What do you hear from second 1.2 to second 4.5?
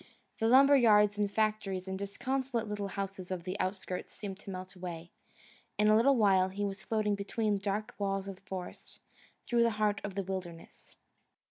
factories and disconsolate little houses of the outskirts seemed to